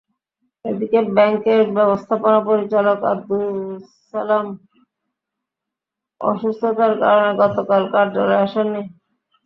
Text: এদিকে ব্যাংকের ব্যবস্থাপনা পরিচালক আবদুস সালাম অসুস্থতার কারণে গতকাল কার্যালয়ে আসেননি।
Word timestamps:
এদিকে 0.65 0.99
ব্যাংকের 1.15 1.61
ব্যবস্থাপনা 1.77 2.39
পরিচালক 2.49 2.99
আবদুস 3.11 3.81
সালাম 4.09 4.45
অসুস্থতার 6.21 6.93
কারণে 7.01 7.31
গতকাল 7.41 7.83
কার্যালয়ে 7.93 8.43
আসেননি। 8.45 8.81